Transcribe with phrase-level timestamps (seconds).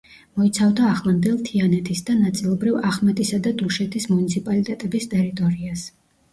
[0.39, 5.89] მოიცავდა ახლანდელ თიანეთის და ნაწილობრივ ახმეტისა და დუშეთის მუნიციპალიტეტების ტერიტორიას.